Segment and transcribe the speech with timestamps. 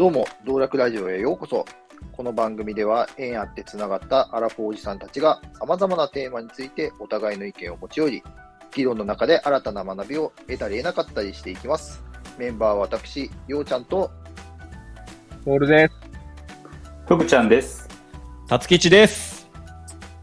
[0.00, 1.66] どうも、道楽ラジオへようこそ。
[2.12, 8.22] この番組では縁あってつながったアラフォーおじさんたちが様々なテーマについてお互いの意見を持ち寄り、
[8.72, 12.02] 議論の中で新たな学びを得たり得なかったりしていきます。
[12.38, 14.10] メンバーは私、ようちゃんと、
[15.44, 15.94] ボールです。
[17.06, 17.86] ふくちゃんです。
[18.48, 19.50] たつきちです。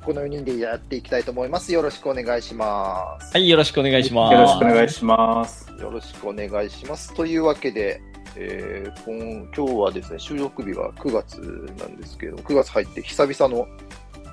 [0.03, 1.71] この4人でやっていきたいと思います。
[1.71, 3.31] よろしくお願いします。
[3.31, 4.33] はい、よろしくお願いします。
[4.33, 5.71] よろしくお願いします。
[5.79, 7.13] よろしくお願いします。
[7.13, 8.01] というわけで、
[8.39, 11.41] えー今今日はですね、収録日が9月
[11.79, 13.67] なんですけど、9月入って久々の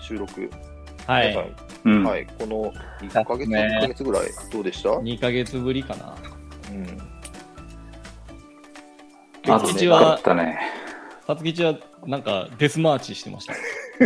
[0.01, 0.51] 収録。
[1.07, 1.55] はい。
[1.85, 2.03] うん。
[2.03, 6.15] ん、はい、この1ヶ月、ね1ヶ月ぐらいどうでした、2ヶ月ぶりかな。
[6.71, 6.87] うん、
[9.43, 10.59] たつきちは暑かっ、たね。
[11.27, 11.75] たつきちは
[12.07, 13.55] なんかデスマーチしてました。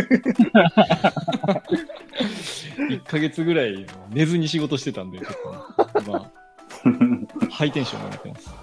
[2.89, 5.55] 1ヶ月ぐらい寝ずに仕事してたんで、結構
[6.05, 6.31] 今、
[7.51, 8.53] ハイテンションになってます。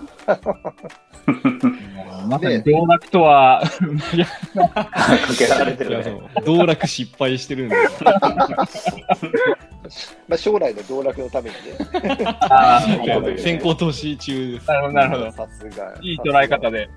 [2.29, 6.21] まさに道楽とは、かけられてるね。
[6.45, 7.77] 道楽失敗してるんで、
[10.29, 13.39] まあ、将来の道楽のためにね。
[13.39, 14.69] 先行投資中です。
[14.69, 15.33] なるほど、なるほど。
[15.33, 15.95] さすが。
[16.01, 16.89] いい捉え方で。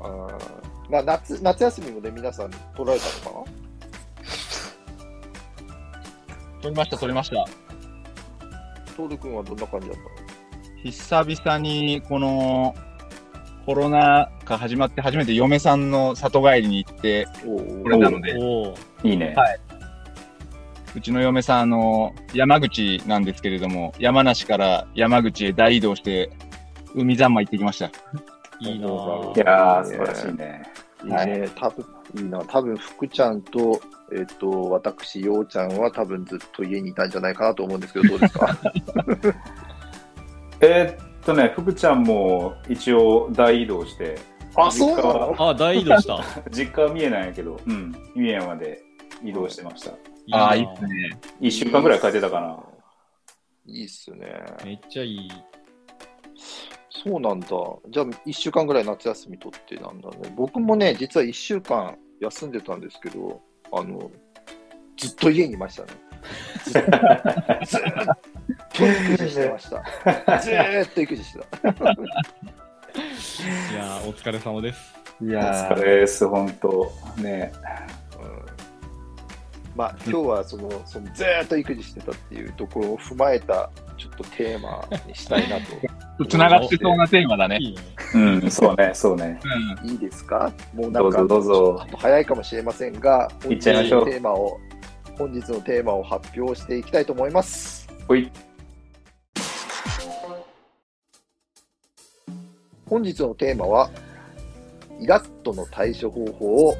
[0.00, 3.50] あーまあ、夏夏休みもね、皆さん取られたのか
[6.60, 7.61] 取りました、取りました。
[8.98, 9.96] な徹君はどんな感じだっ
[10.84, 12.74] 久々に、この、
[13.64, 18.32] コロナ禍始まって初めて嫁さんの里帰りに行って、これなので、
[19.04, 19.34] いいね。
[19.36, 19.44] は
[20.94, 26.30] うちの嫁さん、あの、山口なんですけれども、山梨から山口へ大移動して、
[26.94, 27.86] 海三昧行ってきました。
[28.60, 29.38] いいないぁ。
[29.38, 30.62] やー、素晴らしいね。
[31.04, 31.84] いいね、多分
[32.16, 33.80] いいな、多分福ちゃんと、
[34.12, 38.58] えっ、と、私、ようちゃんは多分ずっと家にいたんじゃないかなと思うんですけど、どうですか？
[40.60, 44.18] えーっとね、ふくちゃんも一応大移動して、
[44.54, 45.34] あ、そうなの？
[45.38, 46.20] あ、大移動した。
[46.50, 48.82] 実家は三重なんやけど、うん、三重まで
[49.24, 49.92] 移動してました。
[50.32, 50.88] ああ、いいっすね。
[51.40, 52.58] 一週間ぐらい帰ってたかな。
[53.66, 54.44] いいっすね。
[54.64, 55.30] めっちゃいい。
[56.94, 57.48] そうなんだ。
[57.48, 60.32] じゃあ、1週間ぐらい夏休み取ってなんだね。
[60.36, 63.40] 僕もね、実は1週間休んでたんですけど、
[63.72, 64.10] あの、
[64.98, 65.88] ずっと家にいましたね。
[66.64, 68.16] ずっずーっ
[68.74, 69.82] と育児してました。
[70.38, 71.58] ずーっと育児してた。
[71.68, 71.72] い
[73.74, 74.94] やー、お疲れ様です。
[75.22, 76.92] いおや疲れです、ほんと。
[77.16, 77.52] ね。
[78.20, 78.42] うん
[79.74, 85.62] まあ、今日はその、そのずーっと育児してたっていうところを踏まえた、ちょっとテーマにしたいなと。
[86.18, 87.58] ー、つながってそうなテーマだね。
[87.60, 87.82] いいね。
[88.14, 89.40] うん、そうね、そうね。
[89.82, 89.90] うん。
[89.90, 90.52] いいですか？
[90.74, 94.60] もうなんか、どうぞどうぞちょっと早いかもしれませんが、いっちゃいましょう本日のテーマを、
[95.18, 97.88] 本日のテーマを発表していきたいと思います。
[98.06, 98.30] ほい。
[102.86, 103.90] 本日のテーマは、
[105.00, 106.76] イラッとの対処方法を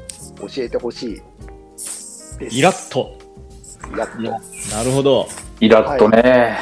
[0.47, 1.21] 教えてほしいで
[1.77, 2.37] す。
[2.51, 3.17] イラッと。
[3.91, 4.75] イラッと。
[4.75, 5.27] なるほど。
[5.59, 6.57] イラッとね。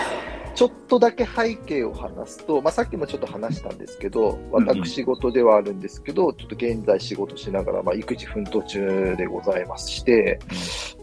[0.61, 10.37] ちょっとだけ背景を話すと、まあ、さっきもちょっと話したんですけど、私事ではあるんですけど、ちょっと現在仕事しながら、まあ、育児奮闘中でございまして、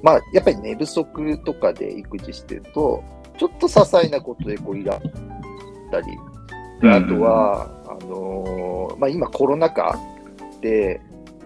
[0.00, 3.02] まあ、やっぱり寝不足とかで育児してると、
[3.36, 5.00] ちょっと些細なことでこうイラっ
[5.90, 6.06] たり、
[6.80, 9.98] であとは、あのーまあ、今コロナ禍
[10.60, 11.00] で、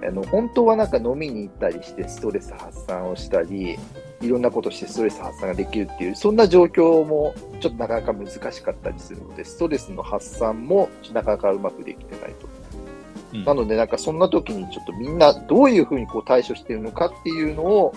[0.06, 3.78] あの本当はなんか飲みに行ったりしてストレス発散をしたり、
[4.22, 12.46] いろんなことしてストレス発散ができるっていう、そんな状況もちょっとなかなか難しかったりするので、ストレスの発散もなかなかうまくできてないと。
[12.46, 17.94] うんなので、なんかそんな時にちょっとみんなどういうふうにこう対処しているのかっていうのを、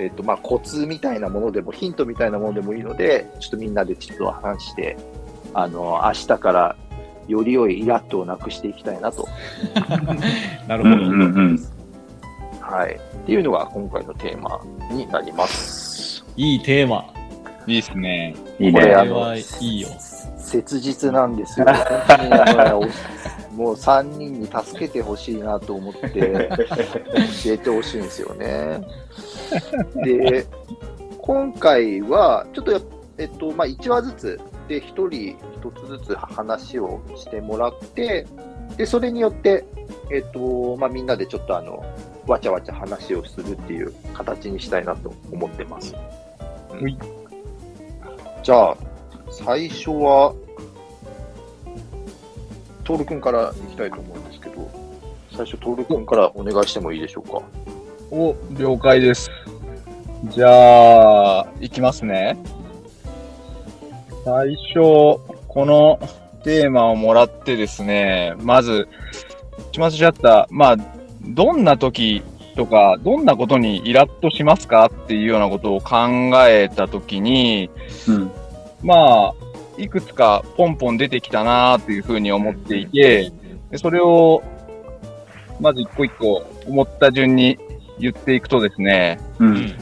[0.00, 4.96] えっ、と、まあ、コツみたいなものでも、ヒントみたいなものでもいいので、ちょっとみんなでちょっと話して、
[5.52, 6.76] あの、明日から
[7.28, 9.28] より良いイラッとをなくしていきたいなと。
[10.66, 10.96] なるほど。
[10.96, 11.73] うんうんうん。
[12.74, 12.94] はい。
[12.94, 14.60] っていうのが今回のテーマ
[14.90, 16.24] になります。
[16.36, 17.04] いいテーマ。
[17.68, 18.34] いいっすね。
[18.58, 18.94] いいこれね。
[18.96, 19.88] これはいいよ。
[20.36, 21.66] 切実なんですよ。
[22.08, 22.80] 本当にあの
[23.54, 26.48] もう3人に助けてほしいなと思って
[27.44, 28.82] 教えてほしいんですよね。
[30.02, 30.44] で、
[31.22, 32.80] 今回はちょっとや、
[33.18, 38.26] えっと、まあ、1話ずつで1人1つずつ話をしてもらって、
[38.76, 39.64] で、それによって、
[40.10, 41.84] えっと、まあ、みんなでちょっとあの、
[42.26, 45.94] わちゃわちゃ話をするっていう形にしたいなと思ってます。
[46.72, 46.98] うんはい
[48.42, 48.76] じゃあ、
[49.30, 50.34] 最初は、
[52.84, 54.70] トール君からいきたいと思うんですけど、
[55.34, 57.40] 最初、トール君からお願いしてもいいでしょうか？
[58.10, 59.30] お、了解です。
[60.24, 62.36] じゃあ、いきますね。
[64.26, 64.74] 最初、
[65.48, 65.98] この
[66.42, 68.86] テーマをもらってですね、まず、
[69.70, 70.76] 一番最初だった、まあ、
[71.26, 72.22] どんな時
[72.56, 75.96] とか、どんなことにイラッとしますかっていうようなことを考
[76.48, 77.70] えた時に、
[78.08, 78.30] うん。
[78.82, 79.34] まあ、
[79.76, 83.32] いくつかポンポン出てきたなっていうふうに思っていて、
[83.70, 84.42] でそれを、
[85.60, 87.58] まず一個一個思った順に
[87.98, 89.74] 言っていくとですね、うん。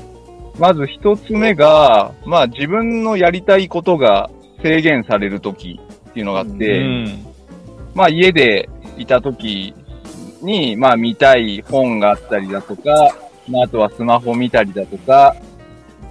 [0.59, 4.31] まず一つ目が、まあ自分のやりたいことが
[4.63, 7.27] 制限されるときっていうのがあって、うん。
[7.95, 9.75] まあ家でいたとき
[10.43, 13.15] に、まあ見たい本があったりだとか、
[13.49, 15.37] まああとはスマホ見たりだとか、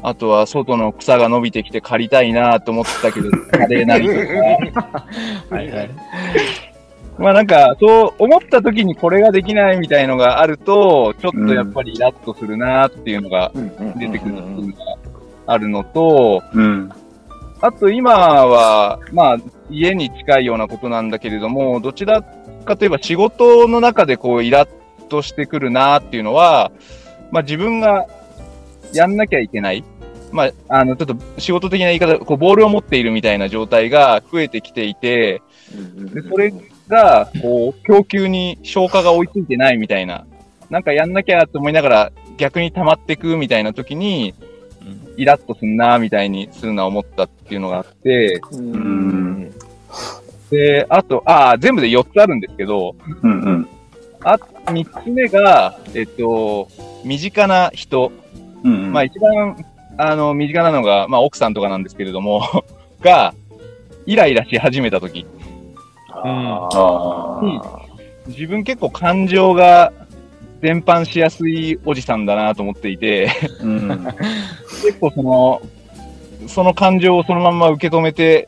[0.03, 4.07] あとは外の草が伸びてきて借りたいなと思ってたけど、 借れないと
[4.81, 5.05] か、
[5.55, 5.89] はいはい。
[7.17, 13.51] まあなんか、そう思ったときにこれができないみたいのがあると、ちょっとやっぱりイラッとするなっていうのが
[13.95, 14.97] 出てくるっていうのが
[15.45, 16.91] あるのと、うん。
[17.61, 18.11] あと今
[18.47, 19.37] は、まあ、
[19.69, 22.23] 家に近いようなことなんだけれども、どちら
[22.61, 24.69] かといえば仕事の中でこう、イラッ
[25.09, 26.71] としてくるなっていうのは、
[27.31, 28.07] まあ自分が
[28.93, 29.83] やんなきゃいけない。
[30.31, 35.41] まあ、あの、ちょっと仕事的な言い方、こう、ボールを持っているみたいな状態が増えてきていて、
[36.13, 36.53] でそれ
[36.87, 40.25] が、こう、供給に消化が追いついてないみたいな、
[40.69, 44.33] なんかやんなきゃと思いながら逆に溜まってくみたいな時に、
[45.17, 49.20] イラッとすんなみたいにするな思ったっていうのがあって、ん
[50.51, 53.67] で、あと、ああ、全部で4つあるんですけど、うんうん。
[54.23, 56.67] あ、3つ目が、えっと、
[57.03, 58.11] 身近な人。
[58.63, 58.91] うんうん。
[58.91, 59.65] まあ一番、
[59.97, 62.43] あの、身近なのが、まあ奥さんとかなんですけれども、
[63.01, 63.33] が、
[64.05, 65.25] イライラし始めた時。
[68.27, 69.93] 自分結構感情が
[70.61, 73.31] 伝播しやすいおじさんだなと思っていて、
[73.61, 74.05] うん。
[74.83, 75.61] 結構その、
[76.47, 78.47] その感情をそのまんま受け止めて、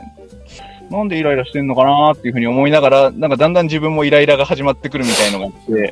[0.89, 5.91] なんでイライラしてんのかなっていうふうに思いながら、なんかだんだん自分もイライラが始まってくるみたいのがあって、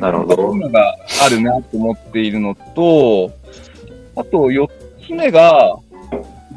[0.00, 0.36] なるほど。
[0.36, 3.30] そういうのがあるなと思っているのと、
[4.16, 4.68] あと4
[5.06, 5.76] つ目が、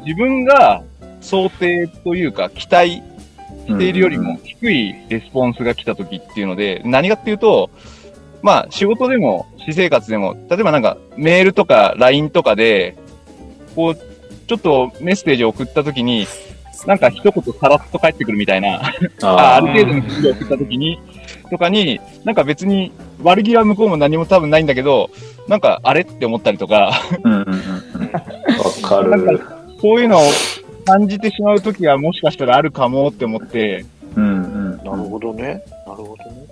[0.04, 0.82] 自分が
[1.20, 3.02] 想定というか期待
[3.66, 7.70] しているよりも低いレスポンスが来た時っていうので、何かっていうと、
[8.42, 12.96] まあ仕事でも私生活でも、例えばなんかメールとか LINE とかで、
[13.74, 13.96] こう、
[14.46, 16.26] ちょっとメッセージを送った時に、
[16.86, 18.80] なんか一言さらっと返ってくるみたいな、
[19.22, 21.00] ああある程度の指示を送った時に、
[21.50, 22.92] とかに、なんか別に
[23.22, 25.10] 悪気は向こうも何も多分ないんだけど、
[25.48, 26.92] なんかあれって思ったりとか、
[27.22, 29.38] うんうんうんかなんる。
[29.38, 30.22] かそういうのを
[30.84, 33.84] 感じてしまう時はもしかしたらあるかもって思って、
[34.16, 34.76] うんうん。
[34.78, 35.62] なるほどね。
[35.86, 36.46] なるほどね。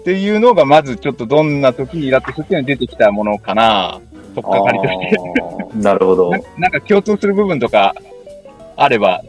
[0.00, 4.00] っていうのがまずちょっとどんな時にイラッとするっていうのが出てきたものかな、
[4.34, 5.78] とっかかりとして。
[5.78, 6.38] なるほどな。
[6.56, 7.94] なんか共通する部分とか
[8.80, 9.22] あれば、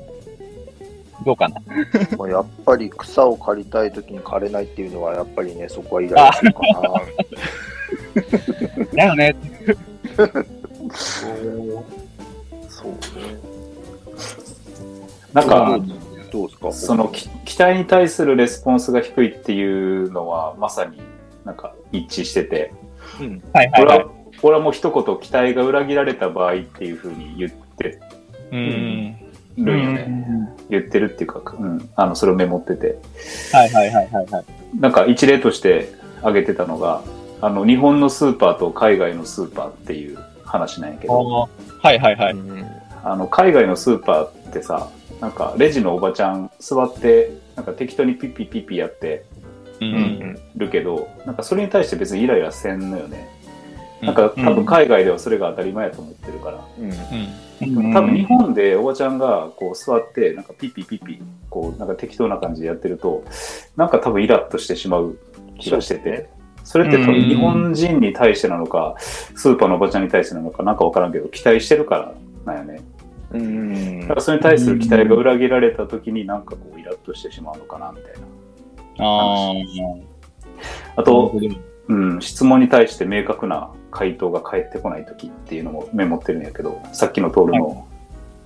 [1.26, 1.60] どうかな。
[2.18, 6.94] まあやっぱり草を刈りたいときに刈れないっていうのは、やっぱりね、そこはイライラするかな。
[8.94, 9.36] だよね。
[12.68, 12.98] そうね。
[15.34, 15.80] なんか、
[16.32, 16.72] どうですか？
[16.72, 21.02] そのき期待に対するレスポンスが低いっていうのは、まさに
[21.44, 22.72] なんか一致してて、
[23.20, 23.42] うん。
[23.52, 24.10] はいはいはいこれは。、
[24.42, 28.00] これはもう一言期待が裏切られた場合っていうふうに言って
[28.52, 29.16] うん。
[29.66, 30.56] るんよね。
[30.70, 33.00] 言ってるっていうか、うん、あの、それをメモってて。
[33.52, 34.46] はいはいはいはいはい。
[34.80, 37.04] なんか一例として挙げてたのが、
[37.42, 41.48] あの、日本のスーパーと海外のスーパーっていう話なんやけど、
[41.82, 42.34] はいはいはい。
[42.34, 42.66] うん
[43.02, 44.90] あの、海外のスーパーってさ、
[45.22, 49.26] なんかレジのおばちゃん座って、なんか適当にピッピピッピやって
[49.82, 49.86] う。
[49.86, 53.30] うんんるけど、なんかそれに対して別にイライラせんのよね。
[54.02, 56.66] うんなんか多分海外ではそれが当たり前やと思ってるから。
[56.80, 56.92] うん
[57.78, 57.94] うん。
[57.94, 63.26] 多分日本でおばちゃんがこう座って、なんかピッピピッピ、こうなんか適当な感じでやってると、
[63.76, 65.18] なんか多分イラッとしてしまう
[65.60, 66.30] 気がしてて。
[66.64, 72.14] それって多分日本人に対してなのか、スーパーのおばちゃんに対してなのかなんかわからんけど、期待してるか
[72.46, 72.82] らなんよね。
[73.32, 78.14] うんだからそれに対する期待が裏切られた時になんかこうイラッとしてしまうのかなみたい
[79.00, 79.06] な。
[79.06, 79.52] あ
[80.96, 81.02] あ。
[81.02, 81.32] あと、
[81.90, 87.88] うん、質問に対して明確な回答が返ってこない時っていうのもメモってるんやけど、さっきのトールの,、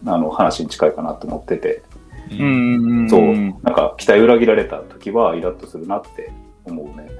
[0.05, 1.83] あの話に近いかなと思ってて、
[2.31, 3.09] うんうんうん。
[3.09, 6.31] そう、なんか期待裏切られた時はイラッとするなって
[6.63, 7.11] 思うね。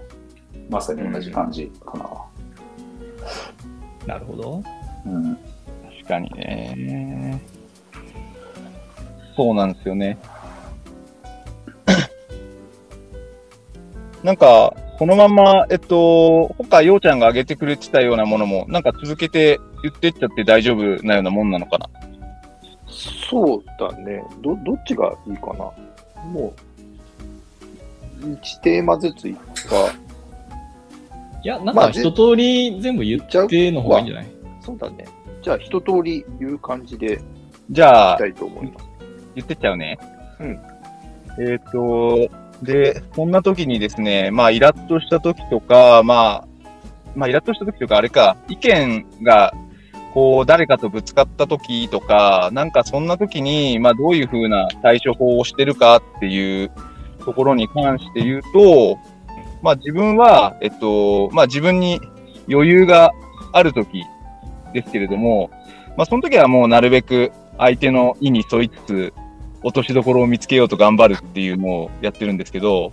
[0.70, 1.98] まさに同じ感じか
[4.08, 4.08] な。
[4.08, 4.64] なるほど。
[5.06, 5.36] うん。
[5.36, 5.44] 確
[6.08, 7.42] かにね。
[9.36, 10.18] そうなんですよね。
[14.24, 21.90] なんか、このまま、えっと、他、ようちゃんが挙げてくれてたようなものも、なんか続けて言ってっちゃって大丈夫なようなもんなのかな？
[23.30, 24.24] そうだね。
[24.42, 25.72] ど、どっちがいいかな？
[26.30, 26.54] も
[28.22, 29.76] う、1テーマずついくか。
[31.44, 34.28] いや、なんまあか一通り全部言っての方がいいんじゃない？
[34.62, 35.06] そうだね。
[35.42, 37.18] じゃあ、一通り言う感じでい
[37.72, 38.86] じゃあきた、いと思います。
[39.36, 39.98] 言ってっちゃうね。
[40.40, 40.60] うん。
[41.40, 42.30] えっ、と、
[42.64, 46.48] で、そんな時にですね、まあ、イラッとした時とか、まあ、
[47.16, 49.54] まあ、イラッとした時とか、あれか、意見が、
[50.14, 56.72] こう、誰かとぶつかった時とか、なんかそんな時に、まあ、どういう風な対処法をしてるかっていう
[57.26, 58.98] ところに関して言うと、
[59.62, 62.00] まあ、自分は、えっと、まあ、自分に
[62.50, 63.12] 余裕が
[63.52, 64.04] ある時
[64.74, 65.50] ですけれども、
[65.98, 69.14] まあ、その時はもうなるべく相手の意に沿いつつ、
[69.64, 72.92] 落としどころを見つけようと頑張るっていうのをやってるんですけど、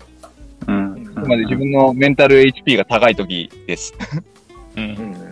[0.67, 1.13] うん。
[1.17, 3.95] あくまで自分のメンタル HP が高い時です。
[4.77, 5.31] うん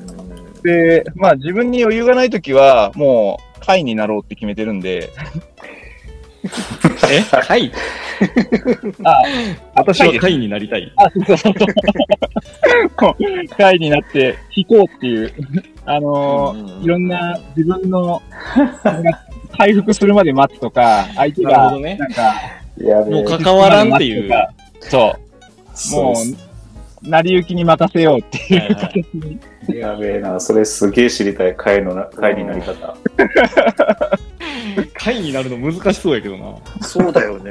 [0.63, 5.11] で、まあ自分に余裕がない時は、もう、会になろうって決めてるんで、
[7.11, 7.23] え？
[7.43, 7.73] 会
[9.05, 9.23] あ、
[9.75, 10.93] 私は会になりたい。
[10.97, 11.51] あ、そうそうそ
[13.11, 13.49] う。
[13.57, 15.33] 会になって引こうっていう、
[15.85, 18.23] あのーいろんな自分の、
[19.57, 22.35] 回復するまで待つとか、相手が、なるほどねなんか、
[22.79, 24.31] やもう関わらんっていう。
[24.31, 25.97] はそう。
[25.97, 26.33] もそう
[27.05, 29.39] う、成り行きに任せようっていういはい形に。
[29.69, 32.97] やべえな、それすげえ知りたい、会のな、会になり方。
[34.99, 36.55] 会になるの難しそうやけどな。
[36.87, 37.51] そうだよね。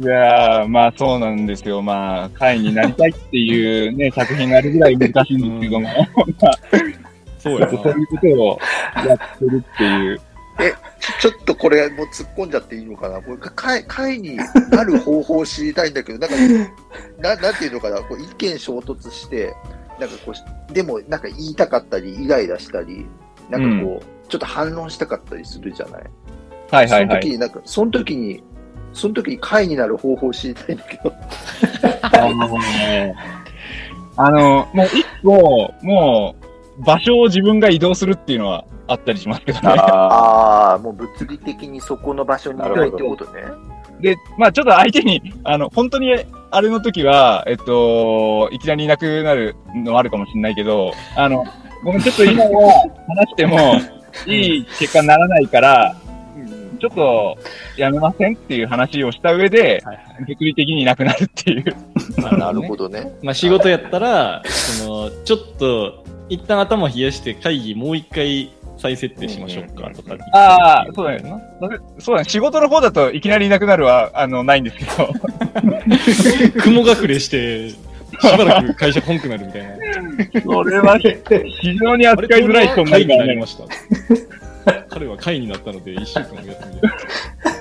[0.00, 1.80] いやー、まあそうなんですよ。
[1.80, 5.88] まあ、会になりたいっていうね、作品があるぐらい難しいんですけども、
[7.38, 7.72] そうやな。
[7.72, 8.58] ちょっとそういうことを
[9.06, 10.20] やってるっていう。
[11.20, 13.20] ちょちょっとこれ、もう突っ込んじゃっていいのかな？
[13.20, 14.36] これ会会に
[14.70, 16.36] なる方法を知りたいんだけど、なんか、
[17.20, 19.54] ななんていうのかな、こう意見衝突して、
[20.00, 23.06] なんかこう、でもなんか言いたかったり、イライラしたり、
[23.50, 26.02] なんかこう、ちょっと反論したかったりするじゃない？
[26.70, 27.20] はいはいはい。
[27.20, 28.42] その時に、なんか、その時に、
[28.92, 31.12] その時に会になる方法を知りたいんだけど。
[32.02, 33.14] あのね
[34.16, 36.34] あの、もう一個、も
[36.78, 39.68] う、場所を自分が移動するっていうのはあったりしますけどね。
[39.68, 43.44] あああ、もう物理的にそこの場所にいないってことね。
[44.00, 46.14] で、まあちょっと相手に、あの、本当に、
[46.50, 51.44] あれの時は、えっと、いきなりいなくなるのもあるかもしれないけど、あの、
[51.84, 52.72] ごめん、ちょっと今は
[53.08, 53.58] 話しても、
[54.26, 56.05] いい結果にならないから、うん
[56.76, 57.38] ちょっと、
[57.76, 61.64] やめませんっていう話をした上で、はいはい物理的にいなくなるっていう。
[62.22, 63.12] なるほどね。
[63.22, 70.16] まあ仕事やったら、その、ちょっと、一旦頭冷やして会議もう一回再設定しましょうかとか。
[70.32, 71.40] ああ、そうだよな。
[71.98, 72.28] そうだね。
[72.28, 75.12] 仕事の方だといきなりいなくなるは、あの、ないんですけど。
[76.62, 77.76] 雲隠れして、し
[78.22, 79.74] ばらく会社来んくなるみたいな。
[80.42, 82.82] それは、非常に扱いづらい人。
[82.82, 83.64] になりました。
[84.88, 86.56] 彼は会になったので、一週間お休みで。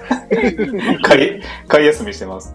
[0.09, 2.53] あ、会、会休みしてます。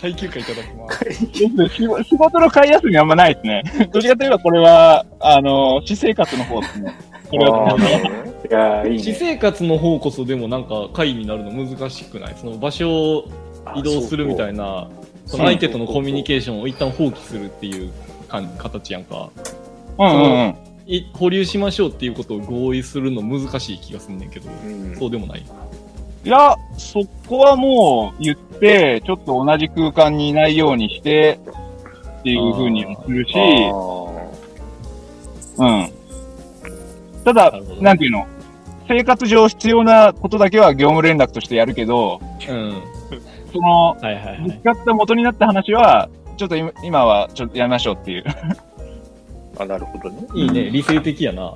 [0.00, 2.04] 配 給会いただきます。
[2.04, 3.62] 仕仕事の会休みあんまないですね。
[3.92, 6.94] どっちかといえばこれは、あの、私生活の方ですね。
[7.30, 8.10] これはね
[8.50, 9.02] いやー、いいね。
[9.02, 12.34] 私生活の方こそでもなんか会になるの難しくない？
[12.36, 13.24] その場所を
[13.74, 14.88] 移動するみたいな、
[15.26, 17.90] その相手とのコミュニケーションを一旦放棄するっていう
[18.28, 19.30] 感形やんか。
[19.98, 20.54] うんうんうん。
[20.86, 25.44] い保留しましょうっていうことを合意するの難しい気がすんねんけど、うんそうでもない。
[26.24, 31.40] いや、そこはもう言って、ちょっと同じ空間にいないようにして、
[32.20, 33.34] っていう風にもするし、
[35.58, 35.90] うん。
[37.24, 38.26] ただなんていうの？
[38.88, 42.82] 生活上必要なことだけは業務連絡としてやるけど、うん。
[43.52, 44.40] その、はいはいはい。
[44.42, 48.24] ぶつかった元になった話は、ちょっと今今はちょっとやめましょうっていう。
[49.58, 50.26] あ、なるほどね。
[50.34, 51.54] いいね、理性的やな。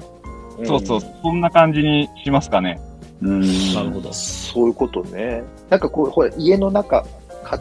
[0.65, 2.81] そうそう、そんな感じにしますかね。
[3.23, 3.41] うん。
[3.75, 4.13] なるほど。
[4.13, 5.43] そういうことね。
[5.71, 7.05] なんかこう、ほら、家の中、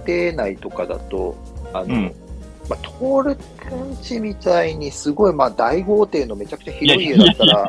[0.05, 1.35] 家庭内とかだと、
[1.73, 2.15] あの、うん
[2.69, 7.67] まあ、トール君ちみたいにすごい、まあ、大豪邸のめちゃくちゃ広い家だったら、あ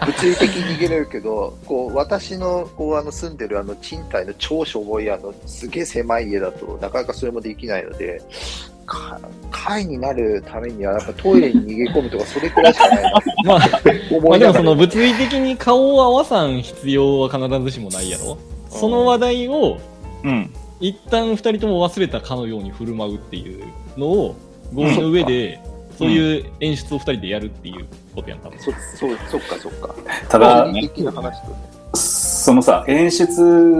[0.00, 8.24] の、物理的に逃げれるけど、こう、私の、こう、あの、住んでるあの、賃貸の超しょぼい、あの、すげえ狭い家だとなかなかそれもできないので、か
[9.50, 13.10] 会になるためには、やっぱトイレに逃げ込むとか、それくらいしかないな
[13.44, 14.54] まあ、まあでも。
[14.54, 18.38] その物理的に顔を合わさん必要は必ずしもないやろ
[18.70, 19.78] その話題を
[20.24, 20.50] うん。
[20.80, 23.64] 一旦二人とも忘れたかのように振る舞うっていう
[23.96, 24.36] のを
[24.72, 25.60] 合意の上で、
[25.98, 28.58] そういう演出を二人でやるっていうことやん、多分。
[28.58, 29.94] そ、そう、そっかそっか。
[30.28, 30.90] ただ、ね。
[31.94, 33.74] そのさ、演出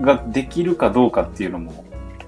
[0.00, 1.84] ができるかどうかっていうのも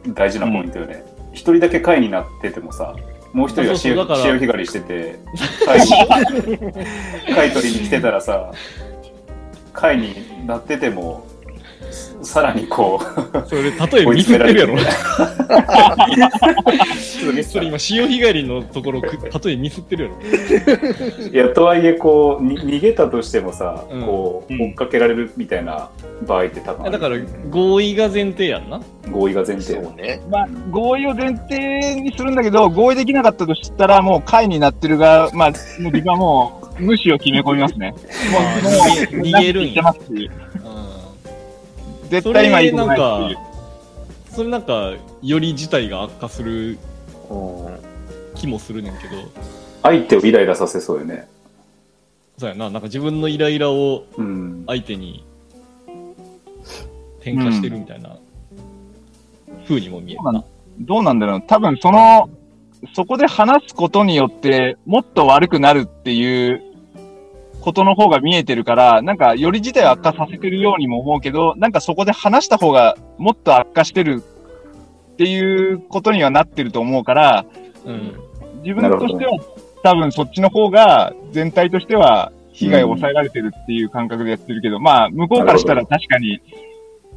[0.08, 1.04] 大事なポイントよね。
[1.38, 2.96] 一、人だけ会になっててもさ、
[3.32, 5.18] もう一人が潮干狩りしてて、
[5.64, 5.86] 会に、
[7.34, 8.52] 会取りに来てたらさ、
[9.72, 11.24] 会になってても、
[12.22, 13.00] さらにこ
[13.46, 14.76] それ、例えミスってるやろ。
[17.42, 20.16] それ今、潮干狩りのところ、く例えミスってるやろ。
[20.16, 25.88] う、いや、とはいえ、こう、に逃げたとしてもさ、うんこう、うん追っかけられるみたいな
[26.26, 27.16] 場合って多分あるだから、
[27.50, 28.80] 合意が前提やんな。
[29.10, 29.80] 合意が前提。
[29.80, 30.20] そうね。
[30.30, 37.94] まあ、合意を前提にするんだけど、合意できなかったとしたら、もう会になってるが、まあ、もう自分はもう、無視を決め込みますね。
[38.32, 40.57] もう、もう、逃げるんやしてますしうん
[42.08, 43.38] 絶対今いいことないっていう。
[44.30, 46.78] それなんか、より事態が悪化する
[47.30, 47.78] うん
[48.34, 49.16] 気もするねんけど、
[49.82, 51.28] 相手をイライラさせそうよね。
[52.36, 54.64] そうやな、なんか自分のイライラをうん。
[54.66, 55.24] 相手に
[57.20, 58.16] 転嫁してるみたいな
[59.66, 60.44] 風にも見えるな。
[60.80, 61.42] どうなんだろう？
[61.46, 62.30] 多分その、
[62.94, 66.62] そこで話すことによって、もっと悪くなるっていう
[67.60, 74.22] ことの方が見えてるから、なんかより事態を悪化させてるようにも思うけど、なんかそこで話した方がもっと悪化してる
[75.12, 77.46] っていうことにはなってると思うから、
[77.84, 78.14] うん。
[78.62, 79.38] 自分としては
[79.82, 86.40] 多分そっちの方が全体としては被害を抑えられてるっていう感覚でやってるけど、まあ向こうからしたら確かに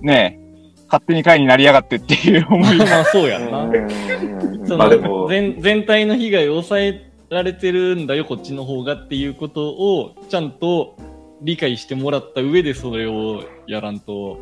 [0.01, 0.39] ね、
[0.87, 3.63] 勝手に会になりやがってっていう思いがまあそうやんな。
[3.63, 10.97] うんそ全全体の被害を抑えられてるんだよ、こっちの方がっていうことをちゃんと
[11.41, 14.37] 理解してもらった上でそれをやらんと、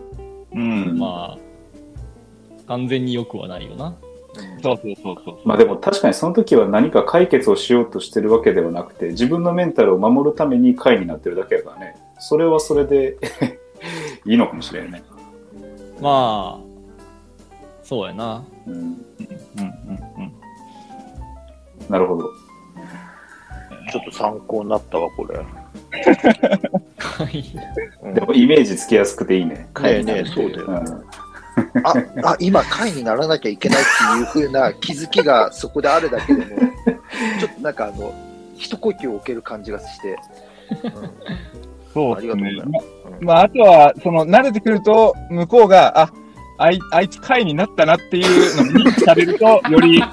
[0.51, 0.97] うん。
[0.97, 3.95] まあ、完全に良くはないよな。
[4.61, 5.39] そうそうそうそう。
[5.45, 11.95] まあでも確かにその時は何か解決をしようとしてるわけではなくて、自分のメンタルを守るために会になってるだけやからね。
[12.17, 13.17] それはそれで
[14.25, 15.03] いいのかもしれんね。
[16.01, 16.69] まあ、
[17.83, 18.43] そうやな。
[18.65, 18.73] うん。
[18.73, 18.97] うんうん
[20.17, 20.33] うん。
[21.87, 22.29] なるほど。
[23.91, 25.39] ちょっと参考になったわ、これ。
[28.13, 29.55] でもイメージつきやすくていいね。
[29.55, 31.03] ねえねえそうだよん
[31.83, 36.47] あ、あ、今、会にならなきゃいけないっていう風な気づきがそこであるだけでも、
[37.39, 38.13] ちょっとなんかあの、
[38.55, 40.17] 一呼吸置ける感じがして。
[40.71, 40.91] あり
[41.93, 42.65] そうですねがとうございま。
[42.65, 42.71] ま
[43.21, 46.11] まあ、あとは、その、慣れてくると、向こうが、あ、
[46.57, 48.25] あいあいつ会になったなっていう
[48.57, 50.03] のを認知されると、より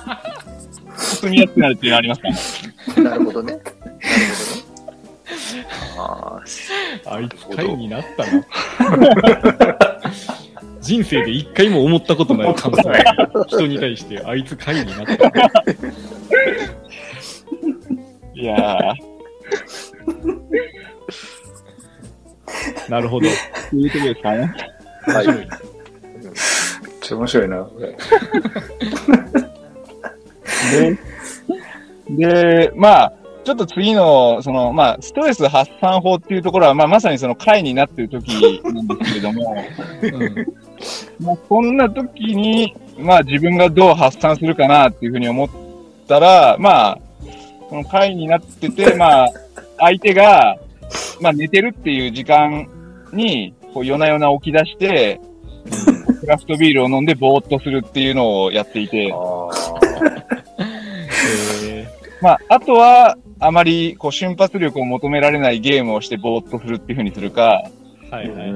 [0.97, 2.37] 進みやすくなるっていうのはありますかね。
[3.03, 3.53] なるほどね。
[3.53, 3.63] なるほどね。
[5.99, 6.41] あ
[7.07, 8.47] あいつ会になったな。
[10.81, 12.83] 人生で一回も思ったことない感想。
[13.49, 15.15] 人に対して、あいつ会になった。
[18.35, 18.79] いや
[22.89, 23.27] なるほど。
[23.27, 23.33] いう
[23.91, 24.55] ことですかね。
[25.07, 25.27] ーはい。
[25.27, 25.47] めっ
[27.01, 27.97] ちゃ面白いな、これ。
[30.71, 30.99] で、
[32.17, 33.13] で、まあ、
[33.45, 39.55] ちょっと次の、その、まあ、ストレス発散法っていうところは、まあ、まさにその会になってる時なんですけれども、
[40.03, 40.47] うん。
[41.25, 45.49] まあ、こんな時に、まあ、自分がどう発散するかなっていうふうに思っ
[46.09, 46.99] たら、まあ、
[47.69, 49.29] この会になってて、まあ、
[49.79, 50.59] 相手が、
[51.21, 52.69] まあ、寝てるっていう時間
[53.13, 55.21] に、こう、夜な夜な起き出して、
[56.21, 59.13] クラフトビールを飲んでぼーっとするっていうのをやっていて、
[62.21, 68.51] まあ、あとは、あまり、こう、瞬発力を求められないゲームをしてぼーっとするっていうふうにするか、ーはいはい。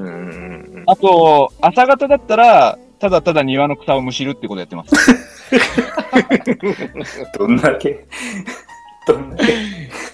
[0.87, 4.93] あと、朝方だったら、ただただ庭の草をむしるってことやってます。
[7.37, 8.05] どんだけ、
[9.07, 9.53] どんだけ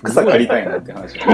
[0.04, 1.20] 草刈りたいなって話。
[1.20, 1.30] と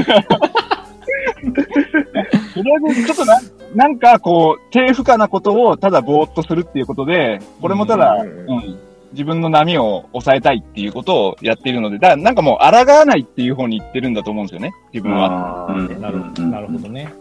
[2.62, 3.40] りあえず、ちょっとな、
[3.76, 8.80] なんかこう、低負荷なことをただぼーっとするっていうことで、これもただ、ううんん、
[9.14, 15.68] 自分の波を抑えたいっていうことをやっているので、だからなんかもう抗わないっていう方に行ってるんだと思うんですよね、自分は。
[16.00, 17.14] なるほどなるほどね。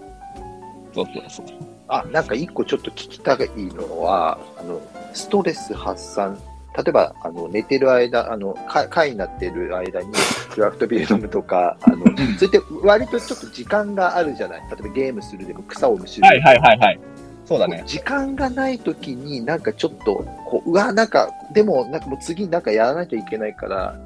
[0.94, 1.46] そうそうそう。
[1.88, 3.38] あ、なんか一個ちょっと聞きたい
[3.74, 4.80] のは、あの、
[5.12, 6.38] ストレス発散。
[6.74, 10.10] 例えば、あの、寝てる間、あの、か会になってる間に、
[10.50, 11.98] クラフトビール飲むとか、あの、
[12.38, 16.26] それって割とちょっと時間があるじゃない例えばゲームするでも草をむしる。
[16.26, 17.00] はいはいはいはい。
[17.44, 17.82] そうだね。
[17.86, 23.98] 時間がないときに、なんかちょっと、こう、うわ、なんか、でも、なんかもう次なんかやらなきゃいけないから、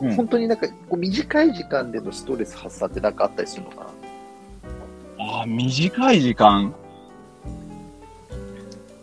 [0.00, 3.86] うん本当になんか、こう短い時間でのストレス発散ってなんかあったりするのか
[5.18, 5.24] な？
[5.38, 6.74] ああ、短い時間。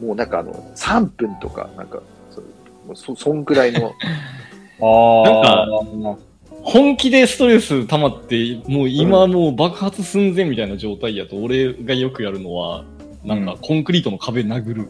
[0.02, 3.94] もうなんかあの、3分とか、なんか、そそ、そんぐらいの、
[4.82, 6.18] あなん
[6.62, 12.84] 本気でストレス溜まって、もう今もう爆発寸前みたいな状態やと、俺がよくやるのは、
[13.24, 14.90] なんかコンクリートの壁殴る。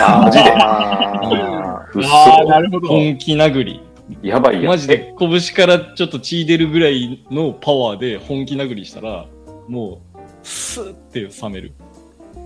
[0.00, 0.50] あーマジで？
[0.52, 2.60] あうっああ、なそ。
[2.62, 2.88] るほど。
[2.88, 3.80] 本気殴り。
[4.22, 4.66] やばいやん。
[4.66, 9.26] マジで拳からちょっと血出るぐらいのパワーで本気殴りしたら、
[9.68, 11.72] もう、スーって冷める。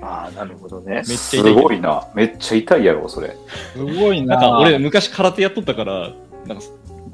[0.00, 0.94] ああ、なるほどね。
[0.94, 2.08] めっちゃす痛いけどごいな。
[2.14, 3.36] めっちゃ痛いやろ、それ。
[3.74, 4.36] すごいな。
[4.36, 6.10] なんか俺昔空手やっとったから、
[6.46, 6.64] なんか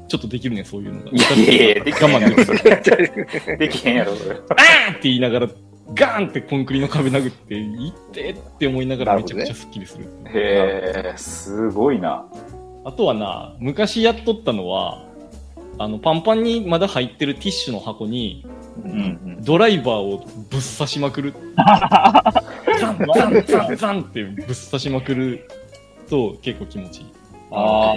[0.07, 1.11] ちょっとできるね、そういうのが。
[1.11, 3.29] いやいやいや、できへんやろ、 我慢できる。
[3.35, 3.57] それ。
[3.57, 4.35] できへんやろ、それ。
[4.35, 4.45] バーンっ
[4.95, 5.47] て言いながら、
[5.93, 10.05] ガーンってコンクリの壁殴って、いってって思いながらめちゃくちゃスッキリする。
[10.33, 12.25] へえ、すごいな。
[12.85, 15.05] あとはな、昔やっとったのは、
[15.77, 18.45] あの、パンパンにまだ入ってるティッシュの箱に、
[18.83, 20.17] うんドライバーを
[20.49, 21.33] ぶっ刺しまくる。
[22.79, 25.47] ザンザンザンザンってぶっ刺しまくる
[26.09, 27.05] と結構気持ちいい。
[27.51, 27.95] あ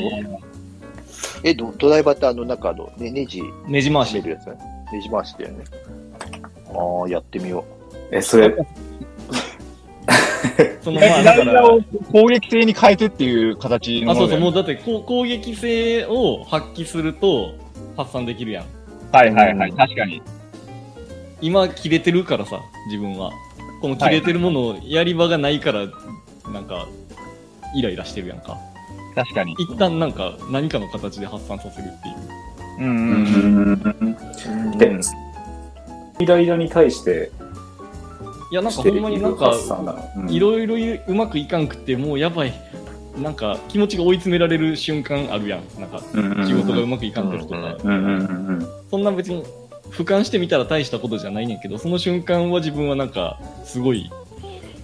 [1.45, 4.55] え、ドドライバーってあの中の、ね、ネジねじ回し締めるやつね。
[4.93, 5.65] ネジ回しだよね。
[6.75, 7.65] ああ、やってみよ
[8.13, 8.55] え、それ、
[10.83, 11.09] そのあ。
[11.09, 11.81] まあだから、を
[12.13, 17.55] 攻撃性に変えてっていう形のあ、そうそう、ももうだってこう攻撃性を発揮すると
[17.97, 18.67] 発散できるやん。
[19.13, 20.23] はいはいはい、うん確かに。
[21.41, 23.31] 今切れてるからさ、自分は。
[23.81, 25.87] この切れてるもの、やり場がないから、
[26.53, 26.87] なんか、
[27.75, 28.59] イライラしてるやんか。
[29.15, 29.55] 確かに。
[29.55, 32.17] 一旦なんか、何かの形で発散させるっていう。
[32.79, 34.75] うんううんん。
[34.75, 34.79] う。
[34.79, 35.01] で、
[36.21, 37.33] イライラに対して、
[38.53, 39.55] いや、なんかほんまになんか、
[40.29, 40.77] いろいろ
[41.09, 42.53] うまくいかんくて、もうやばい。
[43.17, 45.81] なんか、気持ちが追い詰められる瞬間あるやん。
[45.81, 46.01] なんか、
[46.47, 47.79] 仕事がうまくいかんてるとか。
[48.91, 49.43] そんな別に、
[49.91, 54.11] 俯瞰してみたら大したことじゃないねんけど、その瞬間は自分はなんか、すごい、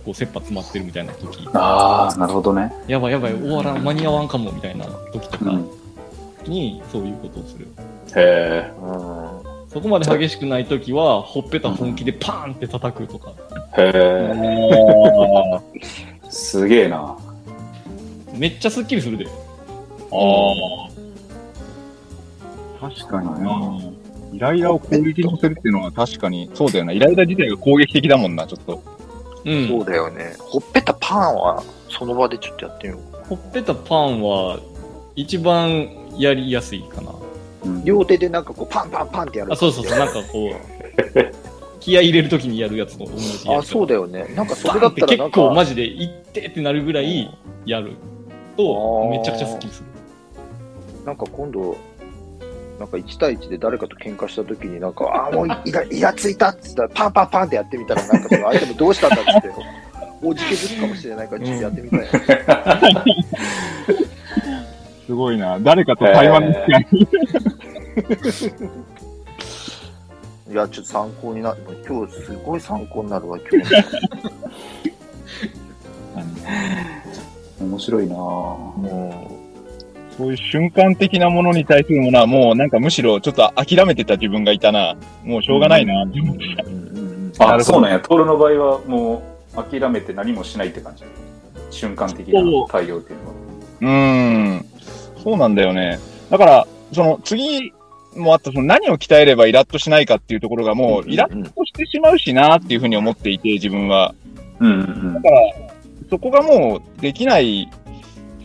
[0.02, 2.72] こう、切羽詰まってるみたいな時、ああ、なるほどね。
[2.86, 6.50] やばいやばい、終わらん、間に合わんかもみたいな時とかうん。
[6.50, 7.68] に、そういうことをする。
[8.16, 9.27] へうん
[9.68, 13.32] そこまで激しくない時は、ほっぺた本気でパーンって叩くとか。
[13.76, 13.82] え。
[13.82, 14.32] へえ。
[15.54, 15.60] あ
[16.30, 17.16] すげえな。
[18.34, 19.26] めっちゃスッキリするで。
[19.26, 20.88] あ。
[22.80, 23.78] 確かにな。
[24.32, 26.92] イライラを攻撃にさせるっていうのは確かに、そうだよな。
[26.92, 28.82] イライラ自体が攻撃的だもんな、ちょっと。
[29.44, 29.68] うん。
[29.68, 30.34] そうだよね。
[30.38, 33.26] ほっぺたパンは、その場でちょっとやってみよう。
[33.28, 34.58] ほっぺたパンは、
[35.16, 37.12] 一番やりやすいかな。
[37.68, 39.52] うん両手でなんかこう、パンパンパンってやる。
[39.52, 40.52] あ、そうそうそう、なんかこう、
[41.80, 43.68] 気合い入れるときにやるやつと同じやあ、つ。
[43.68, 44.26] そうだよね。
[44.34, 47.30] なんかそバれだったらなんか、構マジで、いってってなるぐらい
[47.66, 47.92] やる
[48.56, 49.86] と、めちゃくちゃスッキリする。
[51.06, 51.76] なんか今度、
[52.78, 59.50] なんか1対1で誰かと喧嘩した時になんか、あーもうイライラついたって言ったら、パンパンパンってやってみたら、なんかその相手もどうしたんだっつって、
[60.22, 62.82] おじけづくかもしれないから、ちょっとやってみたいな。
[65.08, 65.58] すごいな。
[65.60, 66.86] 誰かと対話の機会。
[70.52, 71.58] いや、ちょっと参考になる。
[71.88, 73.74] 今日すごい参考になるわ、今日。
[77.64, 79.38] 面白いなぁも
[80.18, 84.94] そういう瞬間的なものに対するものはもうなんかむしろちょっと諦めてた自分がいたな。
[85.24, 86.54] もうしょうがないなって思って
[87.38, 87.54] た。
[87.54, 88.00] あ、そうなんや。
[88.00, 89.22] トールの場合はも
[89.56, 91.04] う諦めて何もしないって感じ。
[91.70, 93.34] 瞬間的な対応っていうのは。
[93.80, 94.67] うーん。
[95.28, 95.98] そうなんだよね。
[96.30, 97.70] だから、その次
[98.16, 104.14] もあった、その何を鍛えればイラッとしないかっていうところがもうイラッとしてしまうしなっていうふうに思っていて、自分は。
[104.58, 105.40] うんうんだから、
[106.08, 107.68] そこがもうできない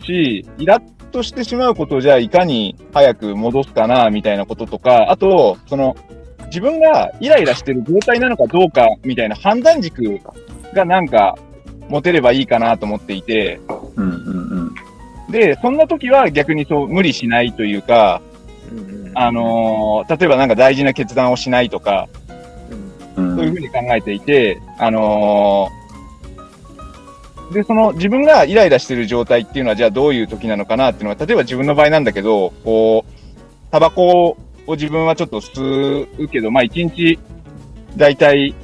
[0.04, 5.96] し、イラッとしてしまうことをじゃあいかに早く戻すかな、みたいなこととか、あと、その、
[6.48, 10.20] 自分がイライラしてる状態なのかどうか、みたいな判断軸
[10.74, 11.34] がなんか
[11.88, 13.58] 持てればいいかなと思っていて、
[13.96, 14.43] うんうん
[15.34, 18.22] で、そんな時は逆にそう無理しないというか、
[18.70, 22.08] うんうんあのー例えばなんか大事な決断をしないとか。
[23.16, 33.12] そういうふうに考えていて、あのーで、その自分がイライラしてる状態っていうのは、じゃあどういう時なのかなっていうのは、例えば自分の場合なんだけど、こう、
[33.72, 37.18] タバコを自分はちょっと吸うけど、まあ一日、
[37.96, 38.54] だいたい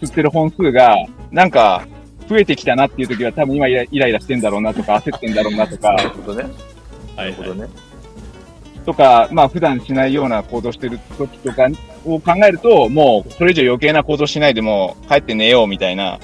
[0.00, 0.96] 吸ってる本数が、
[1.30, 1.86] なんか、
[2.28, 6.42] 増えてきたなっていう時は多分今イライラしてんだろうなとか、焦ってんだろうなとかな、るほどね。
[6.42, 6.48] は
[7.16, 7.68] ないるほどね。
[8.84, 11.68] とか、まあ普段しないような行動してる時とか
[12.04, 16.18] を考えると、もうそれ以上余計な行動しないでもう帰って寝ようみたいな、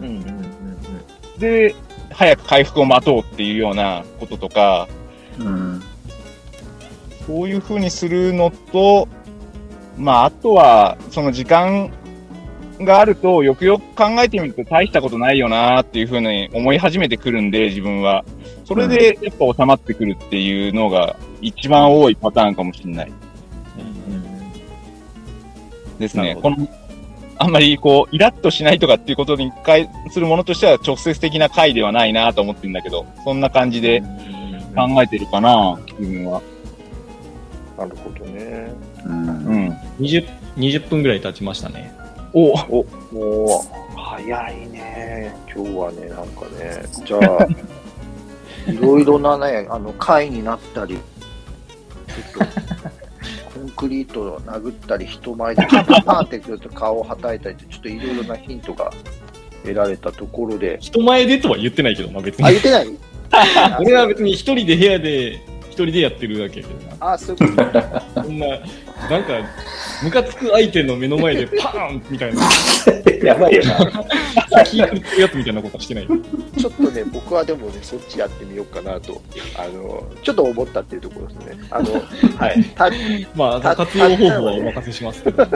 [0.00, 1.40] うんうんうんうん。
[1.40, 1.74] で、
[2.10, 4.88] 早く回復を待とうっていうようなこととか、
[5.38, 5.82] うん。
[7.26, 9.08] そういう風にするのと、
[9.98, 11.90] まああとは、その時間
[12.80, 18.24] があると、よくよく考えてみると大したことないよなっていう風に思い始めてくるんで、自分は。
[18.64, 23.12] それでやっぱ収まってくるっていうのが一番多いパターンかもしれない。
[25.98, 26.36] ですね。
[26.42, 26.68] この、
[27.38, 34.02] あんまりこう、イラッとしないとかっていうことに関するものとしては直接的な回ではないなと思ってるんだけど、そんな感じで
[34.74, 36.42] 考えてるかな、自分は。
[37.78, 38.72] なるほどね。
[39.04, 39.32] うんう
[39.68, 39.68] ん。
[40.00, 41.92] 20、20分ぐらい経ちましたね。
[42.40, 42.52] お。
[42.80, 45.34] お、もう、早いね。
[45.54, 47.46] 今日はね、なんかね、じゃあ、
[48.70, 55.66] いろいろなね、あの、回になったり、ちょっと、コンクリートを殴ったり、人前で
[56.04, 58.90] パンってくると顔をはたいたりって、ちょっといろいろなヒントが
[59.62, 62.60] 得られたところで、人前でとは言ってないけどな、別あ、に。
[62.60, 62.88] 言ってない？
[63.80, 65.40] 俺は別に一人で部屋で、一
[65.84, 67.12] 人でやってるだけやけどな。
[67.12, 68.02] あ、そういうことね。
[68.14, 69.32] そんな、なんか、
[70.02, 72.42] ムカつく相手の目の前でパーンみたいな、
[73.22, 74.64] やばいよな。
[74.64, 76.06] 気食ってるやつみたいなことはしてない。
[76.06, 79.22] ちょっとね、僕はでもね、そっちやってみようかなと、
[79.56, 81.64] あの、ちょっと思ったっていうところですね。
[81.70, 81.92] あの、
[82.36, 82.64] はい。
[82.74, 82.90] た
[83.34, 85.46] まあ、活用方法はお任せしますけど。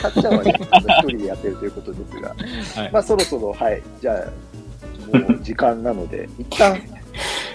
[0.00, 4.14] たっちゃんはね、一人でやってるということですが、はいまあそろそろ、はい、じゃ
[5.12, 6.80] あ、もう時間なので、一旦、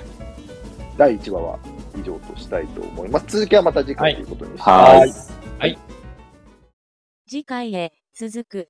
[0.98, 1.60] 第1話は
[1.98, 3.26] 以上としたいと思います。
[3.28, 5.12] 続きはまた次回ということにして、はい。
[5.60, 5.80] はい。
[7.28, 8.64] 次回へ続く。